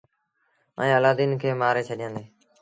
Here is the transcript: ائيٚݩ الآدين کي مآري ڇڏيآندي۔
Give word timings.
ائيٚݩ 0.79 0.97
الآدين 0.99 1.31
کي 1.41 1.49
مآري 1.61 1.81
ڇڏيآندي۔ 1.87 2.23